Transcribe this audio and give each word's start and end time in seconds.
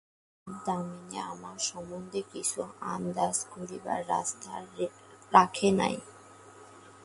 আর, 0.47 0.53
দামিনী 0.65 1.17
আমার 1.31 1.57
সম্বন্ধে 1.61 2.21
কিছু 2.33 2.59
আন্দাজ 2.93 3.35
করিবার 3.51 3.99
রাস্তা 4.09 4.51
রাখে 5.31 5.69
নাই। 5.71 5.95